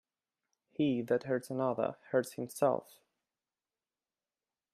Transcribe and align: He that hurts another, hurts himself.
He 0.71 1.03
that 1.03 1.25
hurts 1.25 1.51
another, 1.51 1.95
hurts 2.09 2.31
himself. 2.33 3.01